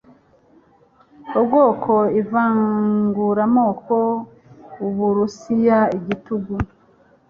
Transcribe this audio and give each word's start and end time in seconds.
ubwoko 1.39 1.93
ivanguramoko 2.21 3.97
Uburusiya 4.87 5.79
igitugu 5.97 6.53